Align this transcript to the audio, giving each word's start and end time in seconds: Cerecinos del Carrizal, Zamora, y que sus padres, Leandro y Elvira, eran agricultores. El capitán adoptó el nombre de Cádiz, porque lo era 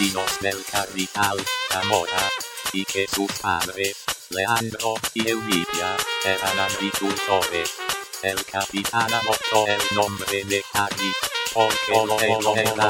Cerecinos 0.00 0.40
del 0.40 0.64
Carrizal, 0.64 1.36
Zamora, 1.70 2.30
y 2.72 2.86
que 2.86 3.06
sus 3.06 3.30
padres, 3.32 3.96
Leandro 4.30 4.94
y 5.12 5.28
Elvira, 5.28 5.96
eran 6.24 6.58
agricultores. 6.58 7.70
El 8.22 8.42
capitán 8.46 9.12
adoptó 9.12 9.66
el 9.66 9.80
nombre 9.94 10.44
de 10.44 10.64
Cádiz, 10.72 11.16
porque 11.52 11.92
lo 11.92 12.18
era 12.18 12.88